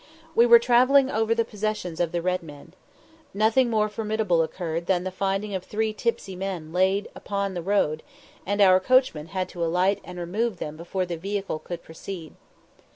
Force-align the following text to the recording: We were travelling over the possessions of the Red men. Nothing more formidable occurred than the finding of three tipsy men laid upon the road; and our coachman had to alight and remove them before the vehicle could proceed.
We 0.33 0.47
were 0.47 0.57
travelling 0.57 1.11
over 1.11 1.35
the 1.35 1.45
possessions 1.45 1.99
of 1.99 2.11
the 2.11 2.23
Red 2.23 2.41
men. 2.41 2.73
Nothing 3.35 3.69
more 3.69 3.87
formidable 3.87 4.41
occurred 4.41 4.87
than 4.87 5.03
the 5.03 5.11
finding 5.11 5.53
of 5.53 5.63
three 5.63 5.93
tipsy 5.93 6.35
men 6.35 6.73
laid 6.73 7.07
upon 7.13 7.53
the 7.53 7.61
road; 7.61 8.01
and 8.43 8.61
our 8.61 8.79
coachman 8.79 9.27
had 9.27 9.47
to 9.49 9.63
alight 9.63 9.99
and 10.03 10.17
remove 10.17 10.57
them 10.57 10.75
before 10.75 11.05
the 11.05 11.17
vehicle 11.17 11.59
could 11.59 11.83
proceed. 11.83 12.33